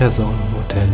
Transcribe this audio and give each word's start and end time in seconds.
Interzone 0.00 0.30
Hotel. 0.56 0.88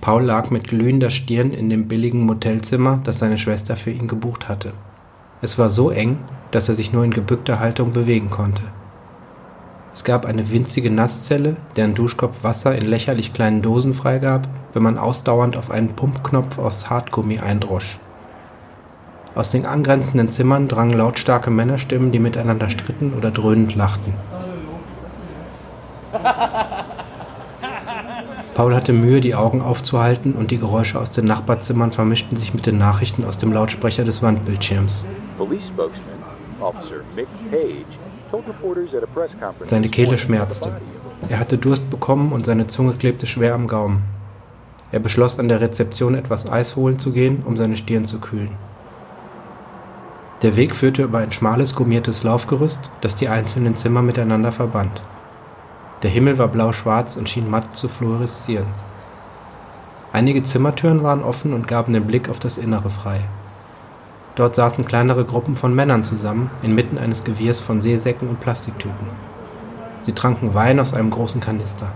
Paul 0.00 0.22
lag 0.22 0.48
mit 0.48 0.66
glühender 0.66 1.10
Stirn 1.10 1.52
in 1.52 1.68
dem 1.68 1.88
billigen 1.88 2.24
Motelzimmer, 2.24 3.00
das 3.04 3.18
seine 3.18 3.36
Schwester 3.36 3.76
für 3.76 3.90
ihn 3.90 4.08
gebucht 4.08 4.48
hatte. 4.48 4.72
Es 5.42 5.58
war 5.58 5.68
so 5.68 5.90
eng, 5.90 6.16
dass 6.50 6.70
er 6.70 6.74
sich 6.74 6.90
nur 6.90 7.04
in 7.04 7.10
gebückter 7.10 7.60
Haltung 7.60 7.92
bewegen 7.92 8.30
konnte. 8.30 8.62
Es 9.92 10.04
gab 10.04 10.24
eine 10.24 10.50
winzige 10.50 10.90
Nasszelle, 10.90 11.58
deren 11.76 11.92
Duschkopf 11.92 12.42
Wasser 12.44 12.74
in 12.74 12.86
lächerlich 12.86 13.34
kleinen 13.34 13.60
Dosen 13.60 13.92
freigab, 13.92 14.48
wenn 14.72 14.82
man 14.82 14.96
ausdauernd 14.96 15.58
auf 15.58 15.70
einen 15.70 15.90
Pumpknopf 15.90 16.56
aus 16.56 16.88
Hartgummi 16.88 17.40
eindrosch. 17.40 17.98
Aus 19.34 19.50
den 19.50 19.66
angrenzenden 19.66 20.30
Zimmern 20.30 20.66
drangen 20.66 20.96
lautstarke 20.96 21.50
Männerstimmen, 21.50 22.10
die 22.10 22.20
miteinander 22.20 22.70
stritten 22.70 23.12
oder 23.18 23.30
dröhnend 23.30 23.74
lachten. 23.74 24.14
Paul 28.54 28.74
hatte 28.74 28.92
Mühe, 28.92 29.20
die 29.20 29.34
Augen 29.34 29.62
aufzuhalten, 29.62 30.34
und 30.34 30.50
die 30.50 30.58
Geräusche 30.58 31.00
aus 31.00 31.10
den 31.10 31.24
Nachbarzimmern 31.24 31.92
vermischten 31.92 32.36
sich 32.36 32.52
mit 32.52 32.66
den 32.66 32.78
Nachrichten 32.78 33.24
aus 33.24 33.38
dem 33.38 33.52
Lautsprecher 33.52 34.04
des 34.04 34.22
Wandbildschirms. 34.22 35.04
Seine 39.68 39.88
Kehle 39.88 40.18
schmerzte. 40.18 40.72
Er 41.28 41.38
hatte 41.38 41.58
Durst 41.58 41.90
bekommen 41.90 42.32
und 42.32 42.46
seine 42.46 42.66
Zunge 42.66 42.94
klebte 42.94 43.26
schwer 43.26 43.54
am 43.54 43.68
Gaumen. 43.68 44.02
Er 44.90 45.00
beschloss, 45.00 45.38
an 45.38 45.48
der 45.48 45.60
Rezeption 45.60 46.14
etwas 46.14 46.50
Eis 46.50 46.76
holen 46.76 46.98
zu 46.98 47.12
gehen, 47.12 47.42
um 47.46 47.56
seine 47.56 47.76
Stirn 47.76 48.04
zu 48.04 48.20
kühlen. 48.20 48.50
Der 50.42 50.56
Weg 50.56 50.74
führte 50.74 51.04
über 51.04 51.18
ein 51.18 51.32
schmales 51.32 51.74
gummiertes 51.74 52.24
Laufgerüst, 52.24 52.90
das 53.00 53.16
die 53.16 53.28
einzelnen 53.28 53.76
Zimmer 53.76 54.02
miteinander 54.02 54.52
verband. 54.52 55.02
Der 56.02 56.10
Himmel 56.10 56.36
war 56.38 56.48
blau-schwarz 56.48 57.16
und 57.16 57.28
schien 57.28 57.48
matt 57.48 57.76
zu 57.76 57.88
fluoreszieren. 57.88 58.66
Einige 60.12 60.42
Zimmertüren 60.42 61.02
waren 61.02 61.22
offen 61.22 61.52
und 61.52 61.68
gaben 61.68 61.92
den 61.92 62.06
Blick 62.06 62.28
auf 62.28 62.38
das 62.38 62.58
Innere 62.58 62.90
frei. 62.90 63.20
Dort 64.34 64.54
saßen 64.54 64.84
kleinere 64.84 65.24
Gruppen 65.24 65.56
von 65.56 65.74
Männern 65.74 66.04
zusammen, 66.04 66.50
inmitten 66.62 66.98
eines 66.98 67.22
Gewirrs 67.22 67.60
von 67.60 67.80
Seesäcken 67.80 68.28
und 68.28 68.40
Plastiktüten. 68.40 69.06
Sie 70.00 70.12
tranken 70.12 70.54
Wein 70.54 70.80
aus 70.80 70.92
einem 70.92 71.10
großen 71.10 71.40
Kanister. 71.40 71.86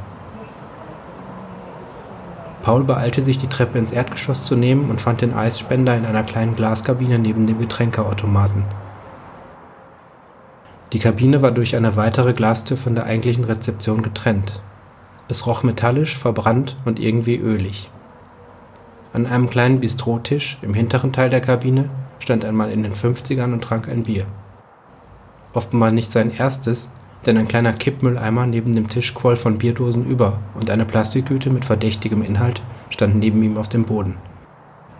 Paul 2.62 2.84
beeilte 2.84 3.22
sich, 3.22 3.38
die 3.38 3.48
Treppe 3.48 3.78
ins 3.78 3.92
Erdgeschoss 3.92 4.44
zu 4.44 4.56
nehmen 4.56 4.90
und 4.90 5.00
fand 5.00 5.20
den 5.20 5.34
Eisspender 5.34 5.96
in 5.96 6.04
einer 6.04 6.22
kleinen 6.22 6.56
Glaskabine 6.56 7.18
neben 7.18 7.46
dem 7.46 7.58
Getränkeautomaten. 7.58 8.64
Die 10.97 11.02
Kabine 11.02 11.42
war 11.42 11.50
durch 11.50 11.77
eine 11.77 11.94
weitere 11.97 12.33
Glastür 12.33 12.78
von 12.78 12.94
der 12.94 13.05
eigentlichen 13.05 13.44
Rezeption 13.44 14.00
getrennt. 14.00 14.62
Es 15.28 15.47
roch 15.47 15.62
metallisch, 15.62 16.16
verbrannt 16.16 16.78
und 16.86 16.98
irgendwie 16.98 17.36
ölig. 17.36 17.91
An 19.12 19.27
einem 19.27 19.50
kleinen 19.50 19.80
Bistrotisch 19.80 20.56
im 20.62 20.72
hinteren 20.72 21.12
Teil 21.12 21.28
der 21.28 21.42
Kabine 21.42 21.91
stand 22.19 22.47
ein 22.47 22.56
Mann 22.56 22.70
in 22.70 22.83
den 22.83 22.94
50ern 22.94 23.52
und 23.52 23.61
trank 23.61 23.91
ein 23.91 24.05
Bier. 24.05 24.24
Offenbar 25.52 25.91
nicht 25.91 26.11
sein 26.11 26.30
erstes, 26.30 26.91
denn 27.27 27.36
ein 27.36 27.47
kleiner 27.47 27.74
Kippmülleimer 27.74 28.47
neben 28.47 28.72
dem 28.72 28.89
Tisch 28.89 29.12
quoll 29.12 29.36
von 29.36 29.58
Bierdosen 29.58 30.06
über 30.06 30.39
und 30.55 30.70
eine 30.70 30.86
Plastiktüte 30.86 31.51
mit 31.51 31.67
verdächtigem 31.67 32.23
Inhalt 32.23 32.63
stand 32.89 33.17
neben 33.17 33.42
ihm 33.42 33.58
auf 33.58 33.68
dem 33.68 33.84
Boden. 33.84 34.17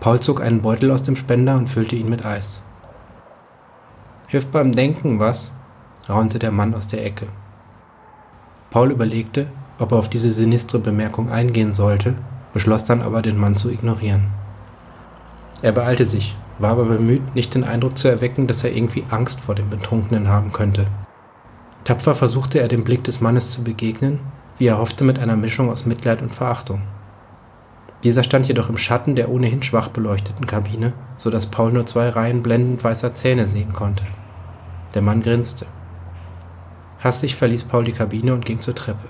Paul 0.01 0.21
zog 0.21 0.43
einen 0.43 0.61
Beutel 0.61 0.91
aus 0.91 1.05
dem 1.05 1.17
Spender 1.17 1.57
und 1.57 1.71
füllte 1.71 1.97
ihn 1.97 2.11
mit 2.11 2.27
Eis. 2.27 2.63
Hilft 4.27 4.53
beim 4.53 4.73
Denken, 4.73 5.21
was? 5.21 5.53
Raunte 6.09 6.39
der 6.39 6.53
Mann 6.53 6.75
aus 6.75 6.87
der 6.87 7.05
Ecke. 7.05 7.27
Paul 8.71 8.91
überlegte, 8.91 9.47
ob 9.79 9.93
er 9.93 9.99
auf 9.99 10.09
diese 10.09 10.31
sinistre 10.31 10.79
Bemerkung 10.79 11.31
eingehen 11.31 11.73
sollte, 11.73 12.15
beschloss 12.53 12.85
dann 12.85 13.03
aber, 13.03 13.23
den 13.23 13.39
Mann 13.39 13.55
zu 13.55 13.71
ignorieren. 13.71 14.29
Er 15.63 15.73
beeilte 15.73 16.05
sich, 16.05 16.37
war 16.59 16.73
aber 16.73 16.85
bemüht, 16.85 17.35
nicht 17.35 17.55
den 17.55 17.65
Eindruck 17.65 17.99
zu 17.99 18.09
erwecken, 18.09 18.47
dass 18.47 18.65
er 18.65 18.75
irgendwie 18.75 19.05
Angst 19.11 19.41
vor 19.41 19.55
dem 19.55 19.69
Betrunkenen 19.69 20.29
haben 20.29 20.53
könnte. 20.53 20.87
Tapfer 21.85 22.15
versuchte 22.15 22.59
er 22.59 22.69
dem 22.69 22.85
Blick 22.85 23.05
des 23.05 23.21
Mannes 23.21 23.51
zu 23.51 23.63
begegnen, 23.63 24.21
wie 24.59 24.67
er 24.67 24.79
hoffte 24.79 25.05
mit 25.05 25.19
einer 25.19 25.37
Mischung 25.37 25.71
aus 25.71 25.87
Mitleid 25.87 26.23
und 26.23 26.35
Verachtung. 26.35 26.83
Dieser 28.05 28.23
stand 28.23 28.49
jedoch 28.49 28.69
im 28.69 28.79
Schatten 28.79 29.17
der 29.17 29.31
ohnehin 29.31 29.63
schwach 29.63 29.89
beleuchteten 29.89 30.47
Kabine, 30.47 30.93
so 31.17 31.31
dass 31.31 31.47
Paul 31.47 31.73
nur 31.73 31.87
zwei 31.87 32.09
Reihen 32.09 32.43
blendend 32.43 32.83
weißer 32.83 33.15
Zähne 33.15 33.47
sehen 33.47 33.73
konnte. 33.73 34.05
Der 34.95 35.03
Mann 35.03 35.23
grinste. 35.23 35.67
Hastig 37.01 37.37
verließ 37.37 37.65
Paul 37.65 37.85
die 37.85 37.93
Kabine 37.93 38.33
und 38.33 38.45
ging 38.45 38.61
zur 38.61 38.75
Treppe. 38.75 39.07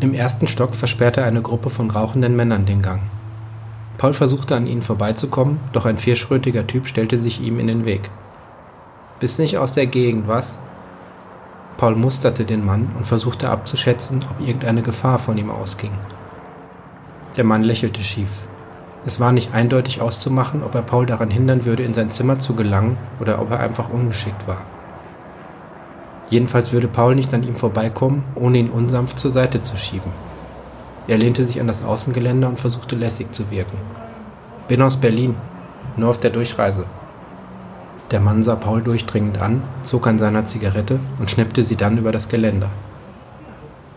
Im 0.00 0.14
ersten 0.14 0.46
Stock 0.46 0.74
versperrte 0.74 1.22
eine 1.24 1.42
Gruppe 1.42 1.68
von 1.70 1.90
rauchenden 1.90 2.34
Männern 2.34 2.64
den 2.64 2.80
Gang. 2.80 3.02
Paul 3.98 4.14
versuchte 4.14 4.56
an 4.56 4.66
ihnen 4.66 4.80
vorbeizukommen, 4.80 5.60
doch 5.72 5.84
ein 5.84 5.98
vierschrötiger 5.98 6.66
Typ 6.66 6.88
stellte 6.88 7.18
sich 7.18 7.40
ihm 7.42 7.60
in 7.60 7.66
den 7.66 7.84
Weg. 7.84 8.10
Bist 9.18 9.38
nicht 9.38 9.58
aus 9.58 9.74
der 9.74 9.86
Gegend, 9.86 10.26
was? 10.26 10.58
Paul 11.76 11.96
musterte 11.96 12.46
den 12.46 12.64
Mann 12.64 12.90
und 12.96 13.06
versuchte 13.06 13.50
abzuschätzen, 13.50 14.24
ob 14.30 14.40
irgendeine 14.40 14.80
Gefahr 14.82 15.18
von 15.18 15.36
ihm 15.36 15.50
ausging. 15.50 15.92
Der 17.36 17.44
Mann 17.44 17.62
lächelte 17.62 18.00
schief. 18.00 18.30
Es 19.06 19.18
war 19.18 19.32
nicht 19.32 19.54
eindeutig 19.54 20.00
auszumachen, 20.00 20.62
ob 20.62 20.74
er 20.74 20.82
Paul 20.82 21.06
daran 21.06 21.30
hindern 21.30 21.64
würde, 21.64 21.82
in 21.82 21.94
sein 21.94 22.10
Zimmer 22.10 22.38
zu 22.38 22.54
gelangen 22.54 22.98
oder 23.18 23.40
ob 23.40 23.50
er 23.50 23.60
einfach 23.60 23.88
ungeschickt 23.88 24.46
war. 24.46 24.58
Jedenfalls 26.28 26.72
würde 26.72 26.86
Paul 26.86 27.14
nicht 27.14 27.32
an 27.32 27.42
ihm 27.42 27.56
vorbeikommen, 27.56 28.24
ohne 28.34 28.58
ihn 28.58 28.70
unsanft 28.70 29.18
zur 29.18 29.30
Seite 29.30 29.62
zu 29.62 29.76
schieben. 29.76 30.12
Er 31.08 31.18
lehnte 31.18 31.44
sich 31.44 31.60
an 31.60 31.66
das 31.66 31.82
Außengeländer 31.82 32.48
und 32.48 32.60
versuchte 32.60 32.94
lässig 32.94 33.32
zu 33.32 33.50
wirken. 33.50 33.78
Bin 34.68 34.82
aus 34.82 34.96
Berlin, 34.96 35.34
nur 35.96 36.10
auf 36.10 36.18
der 36.18 36.30
Durchreise. 36.30 36.84
Der 38.10 38.20
Mann 38.20 38.42
sah 38.42 38.54
Paul 38.54 38.82
durchdringend 38.82 39.40
an, 39.40 39.62
zog 39.82 40.06
an 40.06 40.18
seiner 40.18 40.44
Zigarette 40.44 41.00
und 41.18 41.30
schnippte 41.30 41.62
sie 41.62 41.76
dann 41.76 41.98
über 41.98 42.12
das 42.12 42.28
Geländer. 42.28 42.68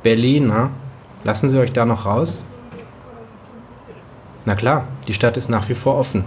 Berlin, 0.01 0.47
na? 0.47 0.69
Lassen 1.23 1.49
Sie 1.49 1.59
euch 1.59 1.71
da 1.71 1.85
noch 1.85 2.05
raus? 2.05 2.43
Na 4.45 4.55
klar, 4.55 4.85
die 5.07 5.13
Stadt 5.13 5.37
ist 5.37 5.49
nach 5.49 5.69
wie 5.69 5.73
vor 5.73 5.95
offen. 5.97 6.25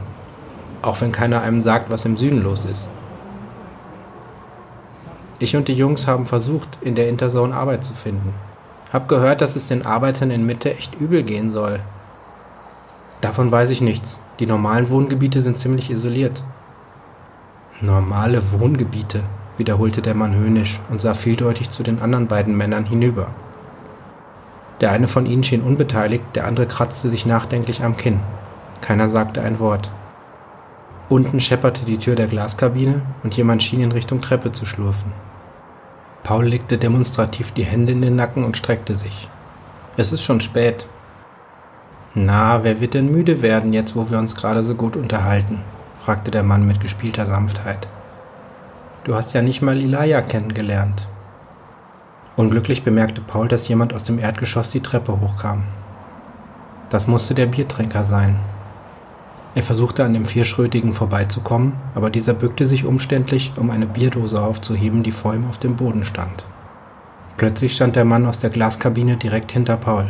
Auch 0.82 1.00
wenn 1.00 1.12
keiner 1.12 1.42
einem 1.42 1.62
sagt, 1.62 1.90
was 1.90 2.04
im 2.04 2.16
Süden 2.16 2.42
los 2.42 2.64
ist. 2.64 2.90
Ich 5.38 5.54
und 5.54 5.68
die 5.68 5.74
Jungs 5.74 6.06
haben 6.06 6.24
versucht, 6.24 6.78
in 6.80 6.94
der 6.94 7.08
Interzone 7.08 7.54
Arbeit 7.54 7.84
zu 7.84 7.92
finden. 7.92 8.32
Hab 8.92 9.08
gehört, 9.08 9.42
dass 9.42 9.54
es 9.54 9.68
den 9.68 9.84
Arbeitern 9.84 10.30
in 10.30 10.46
Mitte 10.46 10.72
echt 10.72 10.94
übel 10.98 11.22
gehen 11.22 11.50
soll. 11.50 11.80
Davon 13.20 13.52
weiß 13.52 13.70
ich 13.70 13.80
nichts. 13.82 14.18
Die 14.38 14.46
normalen 14.46 14.88
Wohngebiete 14.88 15.40
sind 15.40 15.58
ziemlich 15.58 15.90
isoliert. 15.90 16.42
Normale 17.82 18.40
Wohngebiete, 18.52 19.20
wiederholte 19.58 20.00
der 20.00 20.14
Mann 20.14 20.34
höhnisch 20.34 20.80
und 20.88 21.00
sah 21.00 21.12
vieldeutig 21.12 21.68
zu 21.68 21.82
den 21.82 22.00
anderen 22.00 22.28
beiden 22.28 22.56
Männern 22.56 22.86
hinüber. 22.86 23.28
Der 24.80 24.92
eine 24.92 25.08
von 25.08 25.26
ihnen 25.26 25.42
schien 25.42 25.62
unbeteiligt, 25.62 26.24
der 26.34 26.46
andere 26.46 26.66
kratzte 26.66 27.08
sich 27.08 27.24
nachdenklich 27.24 27.82
am 27.82 27.96
Kinn. 27.96 28.20
Keiner 28.80 29.08
sagte 29.08 29.42
ein 29.42 29.58
Wort. 29.58 29.90
Unten 31.08 31.40
schepperte 31.40 31.86
die 31.86 31.98
Tür 31.98 32.14
der 32.14 32.26
Glaskabine 32.26 33.00
und 33.22 33.36
jemand 33.36 33.62
schien 33.62 33.80
in 33.80 33.92
Richtung 33.92 34.20
Treppe 34.20 34.52
zu 34.52 34.66
schlurfen. 34.66 35.12
Paul 36.24 36.46
legte 36.46 36.76
demonstrativ 36.76 37.52
die 37.52 37.64
Hände 37.64 37.92
in 37.92 38.02
den 38.02 38.16
Nacken 38.16 38.44
und 38.44 38.56
streckte 38.56 38.96
sich. 38.96 39.28
Es 39.96 40.12
ist 40.12 40.24
schon 40.24 40.40
spät. 40.40 40.86
Na, 42.14 42.64
wer 42.64 42.80
wird 42.80 42.94
denn 42.94 43.12
müde 43.12 43.40
werden, 43.42 43.72
jetzt 43.72 43.94
wo 43.94 44.10
wir 44.10 44.18
uns 44.18 44.34
gerade 44.34 44.62
so 44.62 44.74
gut 44.74 44.96
unterhalten? 44.96 45.62
fragte 45.98 46.30
der 46.30 46.42
Mann 46.42 46.66
mit 46.66 46.80
gespielter 46.80 47.26
Sanftheit. 47.26 47.88
Du 49.04 49.14
hast 49.14 49.32
ja 49.34 49.42
nicht 49.42 49.62
mal 49.62 49.80
Ilaya 49.80 50.20
kennengelernt. 50.22 51.06
Unglücklich 52.36 52.82
bemerkte 52.82 53.22
Paul, 53.22 53.48
dass 53.48 53.66
jemand 53.66 53.94
aus 53.94 54.02
dem 54.02 54.18
Erdgeschoss 54.18 54.68
die 54.68 54.82
Treppe 54.82 55.20
hochkam. 55.20 55.64
Das 56.90 57.06
musste 57.06 57.34
der 57.34 57.46
Biertrinker 57.46 58.04
sein. 58.04 58.38
Er 59.54 59.62
versuchte 59.62 60.04
an 60.04 60.12
dem 60.12 60.26
Vierschrötigen 60.26 60.92
vorbeizukommen, 60.92 61.72
aber 61.94 62.10
dieser 62.10 62.34
bückte 62.34 62.66
sich 62.66 62.84
umständlich, 62.84 63.54
um 63.56 63.70
eine 63.70 63.86
Bierdose 63.86 64.42
aufzuheben, 64.42 65.02
die 65.02 65.12
vor 65.12 65.34
ihm 65.34 65.48
auf 65.48 65.56
dem 65.56 65.76
Boden 65.76 66.04
stand. 66.04 66.44
Plötzlich 67.38 67.74
stand 67.74 67.96
der 67.96 68.04
Mann 68.04 68.26
aus 68.26 68.38
der 68.38 68.50
Glaskabine 68.50 69.16
direkt 69.16 69.52
hinter 69.52 69.78
Paul. 69.78 70.06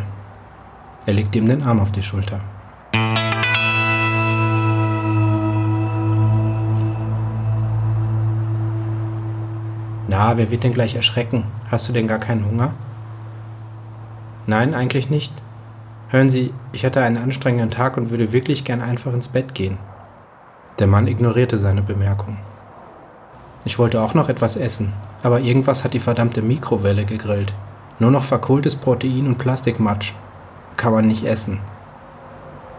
Er 1.06 1.14
legte 1.14 1.38
ihm 1.38 1.46
den 1.46 1.62
Arm 1.62 1.78
auf 1.78 1.92
die 1.92 2.02
Schulter. 2.02 2.40
Na, 10.16 10.38
wer 10.38 10.50
wird 10.50 10.64
denn 10.64 10.72
gleich 10.72 10.94
erschrecken? 10.94 11.44
Hast 11.70 11.90
du 11.90 11.92
denn 11.92 12.08
gar 12.08 12.18
keinen 12.18 12.46
Hunger? 12.46 12.72
Nein, 14.46 14.72
eigentlich 14.72 15.10
nicht. 15.10 15.30
Hören 16.08 16.30
Sie, 16.30 16.54
ich 16.72 16.86
hatte 16.86 17.02
einen 17.02 17.18
anstrengenden 17.18 17.70
Tag 17.70 17.98
und 17.98 18.08
würde 18.08 18.32
wirklich 18.32 18.64
gern 18.64 18.80
einfach 18.80 19.12
ins 19.12 19.28
Bett 19.28 19.54
gehen. 19.54 19.76
Der 20.78 20.86
Mann 20.86 21.06
ignorierte 21.06 21.58
seine 21.58 21.82
Bemerkung. 21.82 22.38
Ich 23.66 23.78
wollte 23.78 24.00
auch 24.00 24.14
noch 24.14 24.30
etwas 24.30 24.56
essen, 24.56 24.94
aber 25.22 25.40
irgendwas 25.40 25.84
hat 25.84 25.92
die 25.92 26.00
verdammte 26.00 26.40
Mikrowelle 26.40 27.04
gegrillt. 27.04 27.52
Nur 27.98 28.10
noch 28.10 28.24
verkohltes 28.24 28.74
Protein 28.74 29.26
und 29.26 29.36
Plastikmatsch. 29.36 30.14
Kann 30.78 30.94
man 30.94 31.06
nicht 31.06 31.26
essen. 31.26 31.60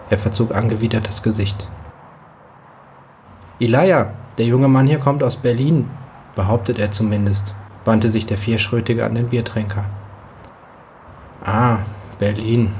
Er 0.10 0.18
verzog 0.18 0.56
angewidert 0.56 1.08
das 1.08 1.22
Gesicht. 1.22 1.70
Elijah, 3.60 4.14
der 4.40 4.48
junge 4.48 4.70
Mann 4.70 4.88
hier 4.88 4.98
kommt 4.98 5.22
aus 5.22 5.36
Berlin, 5.36 5.88
behauptet 6.38 6.80
er 6.80 6.92
zumindest, 6.92 7.54
wandte 7.84 8.10
sich 8.10 8.26
der 8.26 8.38
Vierschrötige 8.38 9.06
an 9.06 9.16
den 9.16 9.28
Biertränker. 9.28 9.84
Ah, 11.44 11.80
Berlin. 12.20 12.74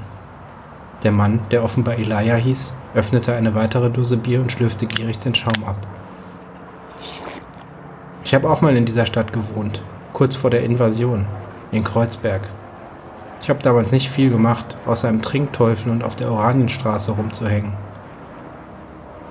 Der 1.04 1.12
Mann, 1.12 1.42
der 1.52 1.64
offenbar 1.64 1.96
Elijah 1.96 2.36
hieß, 2.36 2.76
öffnete 2.96 3.36
eine 3.36 3.56
weitere 3.56 3.90
Dose 3.90 4.16
Bier 4.16 4.42
und 4.42 4.52
schlürfte 4.52 4.86
gierig 4.86 5.20
den 5.20 5.36
Schaum 5.36 5.64
ab. 5.66 5.78
Ich 8.24 8.34
habe 8.34 8.50
auch 8.50 8.62
mal 8.62 8.76
in 8.76 8.86
dieser 8.86 9.06
Stadt 9.06 9.34
gewohnt, 9.34 9.82
kurz 10.14 10.36
vor 10.36 10.50
der 10.50 10.64
Invasion, 10.64 11.26
in 11.72 11.84
Kreuzberg. 11.84 12.42
Ich 13.42 13.50
habe 13.50 13.62
damals 13.62 13.92
nicht 13.92 14.10
viel 14.10 14.30
gemacht, 14.30 14.78
außer 14.86 15.10
im 15.10 15.22
Trinkteufel 15.22 15.92
und 15.92 16.04
auf 16.04 16.16
der 16.16 16.32
Oranienstraße 16.32 17.12
rumzuhängen. 17.12 17.74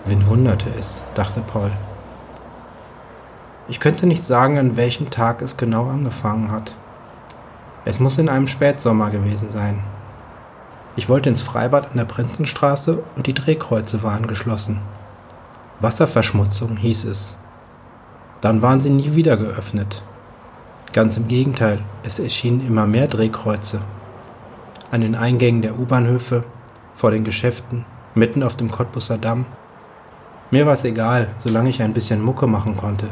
Wen 0.05 0.27
wunderte 0.27 0.71
es, 0.79 1.03
dachte 1.15 1.41
Paul. 1.41 1.71
Ich 3.69 3.81
könnte 3.81 4.07
nicht 4.07 4.23
sagen, 4.23 4.59
an 4.59 4.77
welchem 4.77 5.11
Tag 5.11 5.43
es 5.43 5.57
genau 5.57 5.89
angefangen 5.89 6.53
hat. 6.53 6.77
Es 7.85 7.99
muss 7.99 8.19
in 8.19 8.29
einem 8.29 8.47
Spätsommer 8.47 9.11
gewesen 9.11 9.51
sein. 9.51 9.81
Ich 10.95 11.09
wollte 11.09 11.29
ins 11.29 11.43
Freibad 11.43 11.91
an 11.91 11.97
der 11.97 12.05
Prinzenstraße 12.05 13.03
und 13.17 13.27
die 13.27 13.35
Drehkreuze 13.35 14.03
waren 14.05 14.29
geschlossen. 14.29 14.81
Wasserverschmutzung 15.81 16.77
hieß 16.77 17.05
es. 17.05 17.37
Dann 18.41 18.63
waren 18.63 18.81
sie 18.81 18.91
nie 18.91 19.15
wieder 19.17 19.37
geöffnet. 19.37 20.03
Ganz 20.93 21.17
im 21.17 21.27
Gegenteil, 21.27 21.81
es 22.05 22.21
erschienen 22.21 22.65
immer 22.65 22.87
mehr 22.87 23.09
Drehkreuze. 23.09 23.81
An 24.93 25.01
den 25.01 25.17
Eingängen 25.17 25.63
der 25.63 25.79
U-Bahnhöfe, 25.79 26.45
vor 26.95 27.11
den 27.11 27.25
Geschäften, 27.25 27.85
mitten 28.15 28.45
auf 28.45 28.57
dem 28.57 28.71
Cottbusser 28.71 29.19
Damm. 29.19 29.45
Mir 30.53 30.65
war 30.67 30.75
es 30.75 30.85
egal, 30.85 31.29
solange 31.39 31.71
ich 31.71 31.83
ein 31.83 31.93
bisschen 31.93 32.23
Mucke 32.23 32.47
machen 32.47 32.77
konnte. 32.77 33.09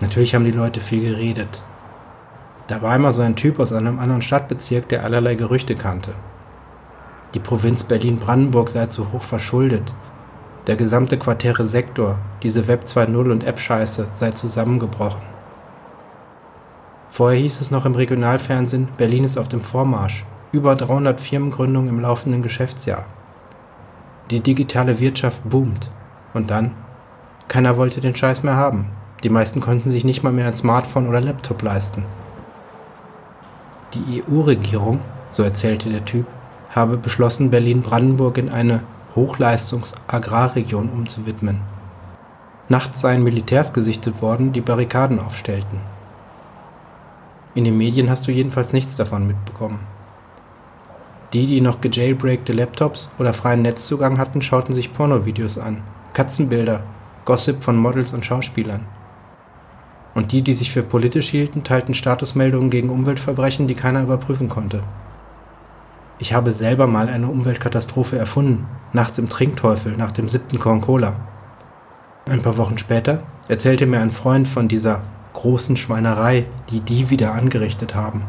Natürlich 0.00 0.34
haben 0.34 0.44
die 0.44 0.50
Leute 0.50 0.80
viel 0.80 1.02
geredet. 1.02 1.62
Da 2.66 2.80
war 2.82 2.94
immer 2.94 3.12
so 3.12 3.22
ein 3.22 3.36
Typ 3.36 3.58
aus 3.58 3.72
einem 3.72 3.98
anderen 3.98 4.22
Stadtbezirk, 4.22 4.88
der 4.88 5.04
allerlei 5.04 5.34
Gerüchte 5.34 5.74
kannte. 5.74 6.12
Die 7.34 7.40
Provinz 7.40 7.84
Berlin-Brandenburg 7.84 8.68
sei 8.68 8.86
zu 8.86 9.12
hoch 9.12 9.22
verschuldet. 9.22 9.92
Der 10.66 10.76
gesamte 10.76 11.18
Quartäre 11.18 11.64
Sektor, 11.64 12.18
diese 12.42 12.66
Web 12.66 12.84
2.0 12.84 13.30
und 13.30 13.44
App-Scheiße, 13.44 14.08
sei 14.12 14.30
zusammengebrochen. 14.30 15.22
Vorher 17.10 17.40
hieß 17.40 17.60
es 17.60 17.70
noch 17.70 17.84
im 17.84 17.94
Regionalfernsehen, 17.94 18.88
Berlin 18.96 19.24
ist 19.24 19.36
auf 19.36 19.48
dem 19.48 19.62
Vormarsch. 19.62 20.24
Über 20.52 20.74
300 20.76 21.20
Firmengründungen 21.20 21.88
im 21.88 22.00
laufenden 22.00 22.42
Geschäftsjahr. 22.42 23.06
Die 24.30 24.40
digitale 24.40 25.00
Wirtschaft 25.00 25.48
boomt. 25.48 25.90
Und 26.34 26.50
dann? 26.50 26.72
Keiner 27.48 27.76
wollte 27.76 28.00
den 28.00 28.14
Scheiß 28.14 28.42
mehr 28.42 28.54
haben. 28.54 28.90
Die 29.22 29.30
meisten 29.30 29.60
konnten 29.60 29.90
sich 29.90 30.04
nicht 30.04 30.22
mal 30.22 30.32
mehr 30.32 30.46
ein 30.46 30.54
Smartphone 30.54 31.06
oder 31.06 31.20
Laptop 31.20 31.62
leisten. 31.62 32.04
Die 33.94 34.22
EU-Regierung, 34.22 35.00
so 35.30 35.42
erzählte 35.42 35.90
der 35.90 36.04
Typ, 36.04 36.26
habe 36.70 36.96
beschlossen, 36.96 37.50
Berlin-Brandenburg 37.50 38.38
in 38.38 38.48
eine 38.48 38.82
Hochleistungs-Agrarregion 39.16 40.88
umzuwidmen. 40.88 41.60
Nachts 42.68 43.00
seien 43.00 43.24
Militärs 43.24 43.72
gesichtet 43.72 44.22
worden, 44.22 44.52
die 44.52 44.60
Barrikaden 44.60 45.18
aufstellten. 45.18 45.80
In 47.54 47.64
den 47.64 47.76
Medien 47.76 48.08
hast 48.08 48.28
du 48.28 48.32
jedenfalls 48.32 48.72
nichts 48.72 48.94
davon 48.94 49.26
mitbekommen. 49.26 49.80
Die, 51.32 51.46
die 51.46 51.60
noch 51.60 51.80
gejailbreakte 51.80 52.52
Laptops 52.52 53.10
oder 53.18 53.34
freien 53.34 53.62
Netzzugang 53.62 54.18
hatten, 54.18 54.40
schauten 54.40 54.72
sich 54.72 54.92
Pornovideos 54.92 55.58
an, 55.58 55.82
Katzenbilder, 56.12 56.84
Gossip 57.24 57.62
von 57.62 57.76
Models 57.76 58.14
und 58.14 58.24
Schauspielern. 58.24 58.86
Und 60.14 60.32
die, 60.32 60.42
die 60.42 60.54
sich 60.54 60.72
für 60.72 60.82
politisch 60.82 61.28
hielten, 61.28 61.62
teilten 61.62 61.94
Statusmeldungen 61.94 62.70
gegen 62.70 62.90
Umweltverbrechen, 62.90 63.68
die 63.68 63.74
keiner 63.74 64.02
überprüfen 64.02 64.48
konnte. 64.48 64.82
Ich 66.18 66.34
habe 66.34 66.50
selber 66.52 66.86
mal 66.86 67.08
eine 67.08 67.28
Umweltkatastrophe 67.28 68.18
erfunden, 68.18 68.66
nachts 68.92 69.18
im 69.18 69.28
Trinkteufel 69.28 69.96
nach 69.96 70.12
dem 70.12 70.28
siebten 70.28 70.58
Korn 70.58 70.80
Cola. 70.80 71.16
Ein 72.28 72.42
paar 72.42 72.58
Wochen 72.58 72.76
später 72.76 73.22
erzählte 73.48 73.86
mir 73.86 74.00
ein 74.00 74.12
Freund 74.12 74.46
von 74.46 74.68
dieser 74.68 75.00
großen 75.32 75.76
Schweinerei, 75.76 76.44
die 76.70 76.80
die 76.80 77.08
wieder 77.08 77.32
angerichtet 77.32 77.94
haben. 77.94 78.24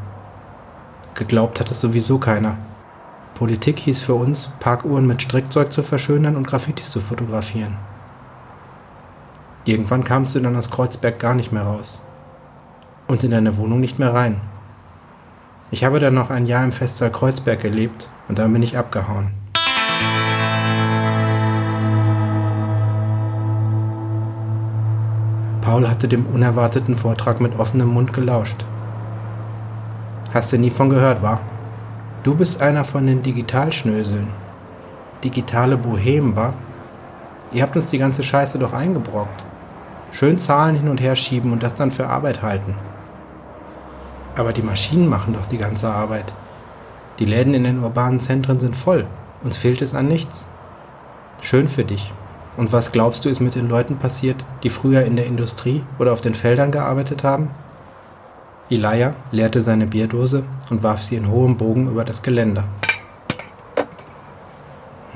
Geglaubt 1.15 1.59
hat 1.59 1.69
es 1.69 1.81
sowieso 1.81 2.17
keiner. 2.17 2.57
Politik 3.33 3.79
hieß 3.79 4.01
für 4.01 4.13
uns, 4.13 4.49
Parkuhren 4.59 5.07
mit 5.07 5.21
Strickzeug 5.21 5.73
zu 5.73 5.81
verschönern 5.83 6.35
und 6.35 6.47
Graffitis 6.47 6.91
zu 6.91 7.01
fotografieren. 7.01 7.75
Irgendwann 9.63 10.03
kamst 10.03 10.33
du 10.33 10.39
dann 10.39 10.55
aus 10.55 10.71
Kreuzberg 10.71 11.19
gar 11.19 11.35
nicht 11.35 11.51
mehr 11.51 11.63
raus. 11.63 12.01
Und 13.07 13.23
in 13.23 13.31
deine 13.31 13.57
Wohnung 13.57 13.79
nicht 13.79 13.99
mehr 13.99 14.13
rein. 14.13 14.41
Ich 15.69 15.83
habe 15.83 15.99
dann 15.99 16.15
noch 16.15 16.31
ein 16.31 16.47
Jahr 16.47 16.63
im 16.63 16.71
Festsaal 16.71 17.11
Kreuzberg 17.11 17.61
gelebt 17.61 18.09
und 18.27 18.39
dann 18.39 18.51
bin 18.51 18.63
ich 18.63 18.77
abgehauen. 18.77 19.33
Paul 25.61 25.87
hatte 25.87 26.07
dem 26.07 26.25
unerwarteten 26.25 26.97
Vortrag 26.97 27.39
mit 27.39 27.57
offenem 27.59 27.89
Mund 27.89 28.13
gelauscht. 28.13 28.65
Hast 30.33 30.51
du 30.51 30.57
nie 30.57 30.71
von 30.71 30.89
gehört, 30.89 31.21
wa? 31.21 31.39
Du 32.23 32.35
bist 32.35 32.61
einer 32.61 32.83
von 32.83 33.05
den 33.05 33.21
Digitalschnöseln. 33.21 34.29
Digitale 35.23 35.77
Bohem, 35.77 36.35
wa? 36.35 36.53
Ihr 37.53 37.63
habt 37.63 37.75
uns 37.75 37.89
die 37.89 37.97
ganze 37.97 38.23
Scheiße 38.23 38.59
doch 38.59 38.73
eingebrockt. 38.73 39.43
Schön 40.11 40.37
Zahlen 40.37 40.75
hin 40.75 40.87
und 40.87 41.01
her 41.01 41.15
schieben 41.15 41.51
und 41.51 41.63
das 41.63 41.75
dann 41.75 41.91
für 41.91 42.07
Arbeit 42.07 42.41
halten. 42.41 42.75
Aber 44.35 44.53
die 44.53 44.61
Maschinen 44.61 45.07
machen 45.07 45.33
doch 45.33 45.45
die 45.47 45.57
ganze 45.57 45.89
Arbeit. 45.89 46.33
Die 47.19 47.25
Läden 47.25 47.53
in 47.53 47.65
den 47.65 47.83
urbanen 47.83 48.19
Zentren 48.19 48.59
sind 48.59 48.75
voll. 48.75 49.05
Uns 49.43 49.57
fehlt 49.57 49.81
es 49.81 49.93
an 49.93 50.07
nichts. 50.07 50.45
Schön 51.41 51.67
für 51.67 51.83
dich. 51.83 52.13
Und 52.55 52.71
was 52.71 52.91
glaubst 52.91 53.25
du, 53.25 53.29
ist 53.29 53.39
mit 53.39 53.55
den 53.55 53.69
Leuten 53.69 53.97
passiert, 53.97 54.45
die 54.63 54.69
früher 54.69 55.03
in 55.03 55.15
der 55.15 55.25
Industrie 55.25 55.83
oder 55.99 56.13
auf 56.13 56.21
den 56.21 56.35
Feldern 56.35 56.71
gearbeitet 56.71 57.23
haben? 57.23 57.49
Elijah 58.69 59.13
leerte 59.31 59.61
seine 59.61 59.87
Bierdose 59.87 60.43
und 60.69 60.83
warf 60.83 61.01
sie 61.01 61.15
in 61.15 61.29
hohem 61.29 61.57
Bogen 61.57 61.89
über 61.89 62.05
das 62.05 62.21
Geländer. 62.21 62.63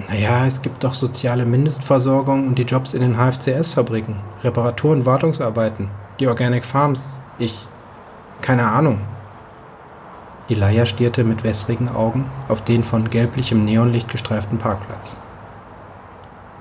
Naja, 0.07 0.45
es 0.45 0.61
gibt 0.61 0.83
doch 0.83 0.93
soziale 0.93 1.45
Mindestversorgung 1.45 2.47
und 2.47 2.59
die 2.59 2.63
Jobs 2.63 2.93
in 2.93 3.01
den 3.01 3.17
HFCS-Fabriken, 3.17 4.19
Reparaturen, 4.43 5.05
Wartungsarbeiten, 5.05 5.89
die 6.19 6.27
Organic 6.27 6.63
Farms. 6.63 7.19
Ich. 7.39 7.67
Keine 8.41 8.67
Ahnung. 8.67 9.01
Elijah 10.47 10.85
stierte 10.85 11.23
mit 11.23 11.43
wässrigen 11.43 11.89
Augen 11.89 12.29
auf 12.49 12.63
den 12.63 12.83
von 12.83 13.09
gelblichem 13.09 13.65
Neonlicht 13.65 14.09
gestreiften 14.09 14.59
Parkplatz. 14.59 15.19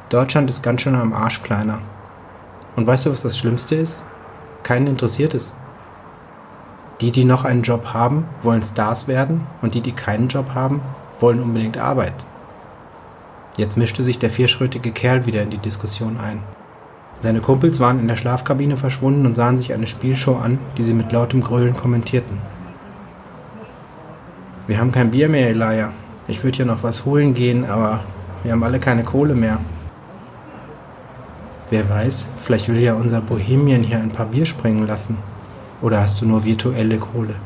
Deutschland 0.09 0.49
ist 0.49 0.63
ganz 0.63 0.81
schön 0.81 0.95
am 0.95 1.13
Arsch 1.13 1.43
kleiner. 1.43 1.81
Und 2.77 2.87
weißt 2.87 3.07
du, 3.07 3.13
was 3.13 3.23
das 3.23 3.37
Schlimmste 3.37 3.75
ist? 3.75 4.05
Keinen 4.63 4.87
interessiert 4.87 5.35
es. 5.35 5.55
Die, 7.03 7.11
die 7.11 7.25
noch 7.25 7.45
einen 7.45 7.63
Job 7.63 7.93
haben, 7.93 8.25
wollen 8.41 8.63
Stars 8.63 9.07
werden 9.07 9.47
und 9.61 9.75
die, 9.75 9.83
die 9.83 9.93
keinen 9.93 10.29
Job 10.29 10.55
haben, 10.55 10.81
wollen 11.21 11.43
unbedingt 11.43 11.77
Arbeit. 11.77 12.15
Jetzt 13.57 13.77
mischte 13.77 14.03
sich 14.03 14.19
der 14.19 14.31
vierschrötige 14.31 14.91
Kerl 14.91 15.27
wieder 15.27 15.43
in 15.43 15.51
die 15.51 15.59
Diskussion 15.59 16.19
ein. 16.19 16.43
Seine 17.23 17.41
Kumpels 17.41 17.79
waren 17.79 18.01
in 18.01 18.09
der 18.09 18.17
Schlafkabine 18.17 18.77
verschwunden 18.77 19.25
und 19.27 19.37
sahen 19.37 19.59
sich 19.59 19.73
eine 19.73 19.87
Spielshow 19.87 20.37
an, 20.37 20.59
die 20.77 20.83
sie 20.83 20.93
mit 20.93 21.13
lautem 21.13 21.41
Grölen 21.41 21.77
kommentierten. 21.77 22.39
Wir 24.67 24.79
haben 24.79 24.93
kein 24.93 25.11
Bier 25.11 25.29
mehr, 25.29 25.51
Elijah. 25.51 25.93
Ich 26.27 26.43
würde 26.43 26.57
hier 26.57 26.67
noch 26.67 26.83
was 26.83 27.05
holen 27.05 27.35
gehen, 27.35 27.65
aber 27.65 28.01
wir 28.43 28.53
haben 28.53 28.63
alle 28.65 28.81
keine 28.81 29.05
Kohle 29.05 29.35
mehr. 29.35 29.59
Wer 31.71 31.89
weiß, 31.89 32.29
vielleicht 32.39 32.69
will 32.69 32.81
ja 32.81 32.95
unser 32.95 33.21
Bohemian 33.21 33.83
hier 33.83 33.99
ein 33.99 34.11
paar 34.11 34.27
Bier 34.27 34.47
springen 34.47 34.87
lassen. 34.87 35.17
Oder 35.81 36.01
hast 36.01 36.21
du 36.21 36.27
nur 36.27 36.45
virtuelle 36.45 36.99
Kohle? 36.99 37.37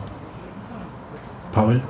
Paul, 1.52 1.82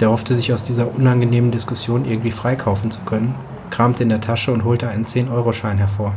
der 0.00 0.10
hoffte 0.10 0.34
sich 0.34 0.52
aus 0.52 0.64
dieser 0.64 0.94
unangenehmen 0.94 1.50
Diskussion 1.50 2.04
irgendwie 2.04 2.30
freikaufen 2.30 2.90
zu 2.90 3.00
können, 3.00 3.34
kramte 3.70 4.02
in 4.02 4.08
der 4.08 4.20
Tasche 4.20 4.52
und 4.52 4.64
holte 4.64 4.88
einen 4.88 5.04
10-Euro-Schein 5.04 5.78
hervor. 5.78 6.14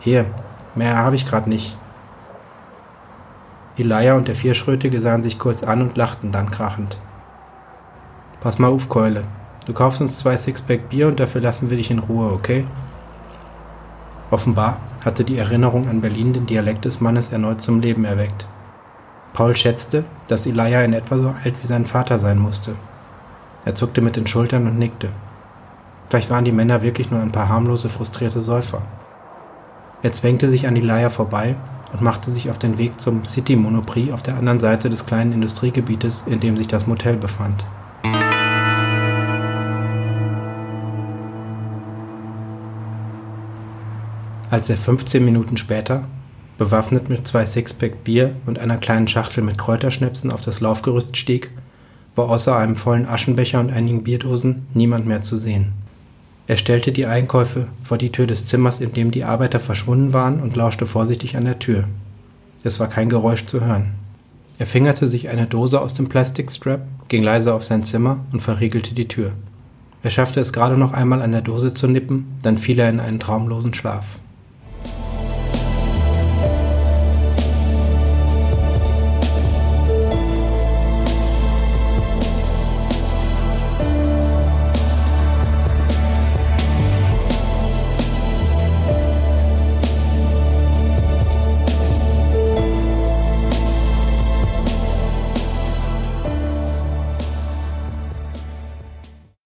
Hier, 0.00 0.26
mehr 0.74 0.96
habe 0.96 1.16
ich 1.16 1.26
gerade 1.26 1.48
nicht. 1.48 1.76
Elijah 3.76 4.14
und 4.14 4.28
der 4.28 4.34
Vierschrötige 4.34 5.00
sahen 5.00 5.22
sich 5.22 5.38
kurz 5.38 5.62
an 5.62 5.82
und 5.82 5.96
lachten 5.96 6.32
dann 6.32 6.50
krachend. 6.50 6.98
Pass 8.40 8.58
mal 8.58 8.68
auf, 8.68 8.88
Keule. 8.88 9.24
Du 9.66 9.72
kaufst 9.72 10.00
uns 10.00 10.18
zwei 10.18 10.36
Sixpack 10.36 10.88
Bier 10.88 11.08
und 11.08 11.20
dafür 11.20 11.40
lassen 11.40 11.70
wir 11.70 11.76
dich 11.76 11.90
in 11.90 11.98
Ruhe, 11.98 12.32
okay? 12.32 12.66
Offenbar 14.30 14.78
hatte 15.04 15.24
die 15.24 15.38
Erinnerung 15.38 15.88
an 15.88 16.00
Berlin 16.00 16.32
den 16.32 16.46
Dialekt 16.46 16.84
des 16.84 17.00
Mannes 17.00 17.32
erneut 17.32 17.60
zum 17.60 17.80
Leben 17.80 18.04
erweckt. 18.04 18.46
Paul 19.32 19.54
schätzte, 19.54 20.04
dass 20.26 20.46
Elijah 20.46 20.82
in 20.82 20.92
etwa 20.92 21.16
so 21.16 21.28
alt 21.28 21.54
wie 21.62 21.66
sein 21.66 21.86
Vater 21.86 22.18
sein 22.18 22.38
musste. 22.38 22.74
Er 23.64 23.74
zuckte 23.74 24.00
mit 24.00 24.16
den 24.16 24.26
Schultern 24.26 24.66
und 24.66 24.78
nickte. 24.78 25.10
Vielleicht 26.08 26.30
waren 26.30 26.44
die 26.44 26.52
Männer 26.52 26.82
wirklich 26.82 27.10
nur 27.10 27.20
ein 27.20 27.32
paar 27.32 27.48
harmlose, 27.48 27.88
frustrierte 27.88 28.40
Säufer. 28.40 28.82
Er 30.02 30.12
zwängte 30.12 30.48
sich 30.48 30.66
an 30.66 30.76
Elijah 30.76 31.10
vorbei 31.10 31.56
und 31.92 32.02
machte 32.02 32.30
sich 32.30 32.50
auf 32.50 32.58
den 32.58 32.78
Weg 32.78 33.00
zum 33.00 33.24
City 33.24 33.56
Monoprix 33.56 34.12
auf 34.12 34.22
der 34.22 34.36
anderen 34.36 34.60
Seite 34.60 34.88
des 34.88 35.04
kleinen 35.04 35.32
Industriegebietes, 35.32 36.24
in 36.26 36.40
dem 36.40 36.56
sich 36.56 36.68
das 36.68 36.86
Motel 36.86 37.16
befand. 37.16 37.66
Als 44.50 44.70
er 44.70 44.78
15 44.78 45.22
Minuten 45.22 45.58
später, 45.58 46.04
bewaffnet 46.56 47.10
mit 47.10 47.26
zwei 47.26 47.44
Sixpack 47.44 48.02
Bier 48.02 48.34
und 48.46 48.58
einer 48.58 48.78
kleinen 48.78 49.08
Schachtel 49.08 49.44
mit 49.44 49.58
Kräuterschnäpsen 49.58 50.32
auf 50.32 50.40
das 50.40 50.60
Laufgerüst 50.60 51.18
stieg, 51.18 51.50
war 52.16 52.30
außer 52.30 52.56
einem 52.56 52.76
vollen 52.76 53.06
Aschenbecher 53.06 53.60
und 53.60 53.70
einigen 53.70 54.04
Bierdosen 54.04 54.66
niemand 54.72 55.06
mehr 55.06 55.20
zu 55.20 55.36
sehen. 55.36 55.74
Er 56.48 56.56
stellte 56.56 56.92
die 56.92 57.04
Einkäufe 57.04 57.68
vor 57.84 57.98
die 57.98 58.10
Tür 58.10 58.26
des 58.26 58.46
Zimmers, 58.46 58.80
in 58.80 58.94
dem 58.94 59.10
die 59.10 59.22
Arbeiter 59.22 59.60
verschwunden 59.60 60.14
waren, 60.14 60.40
und 60.40 60.56
lauschte 60.56 60.86
vorsichtig 60.86 61.36
an 61.36 61.44
der 61.44 61.58
Tür. 61.58 61.84
Es 62.64 62.80
war 62.80 62.88
kein 62.88 63.10
Geräusch 63.10 63.44
zu 63.44 63.60
hören. 63.60 63.92
Er 64.58 64.64
fingerte 64.64 65.06
sich 65.06 65.28
eine 65.28 65.46
Dose 65.46 65.78
aus 65.78 65.92
dem 65.92 66.08
Plastikstrap, 66.08 66.80
ging 67.08 67.22
leise 67.22 67.52
auf 67.52 67.64
sein 67.64 67.84
Zimmer 67.84 68.24
und 68.32 68.40
verriegelte 68.40 68.94
die 68.94 69.08
Tür. 69.08 69.32
Er 70.02 70.08
schaffte 70.08 70.40
es 70.40 70.54
gerade 70.54 70.78
noch 70.78 70.94
einmal 70.94 71.20
an 71.20 71.32
der 71.32 71.42
Dose 71.42 71.74
zu 71.74 71.86
nippen, 71.86 72.38
dann 72.42 72.56
fiel 72.56 72.78
er 72.78 72.88
in 72.88 72.98
einen 72.98 73.20
traumlosen 73.20 73.74
Schlaf. 73.74 74.18